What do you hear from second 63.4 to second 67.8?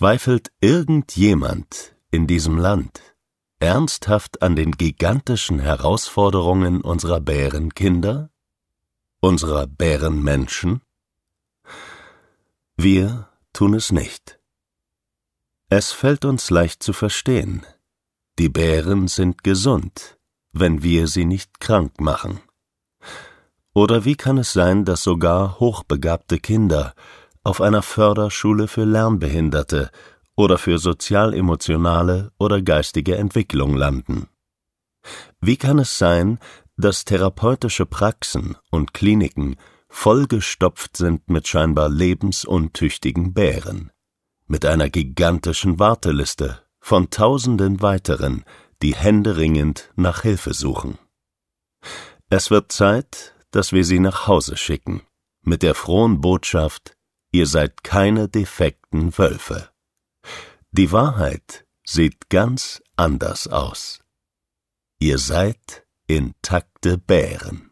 aus. Ihr seid intakte Bären.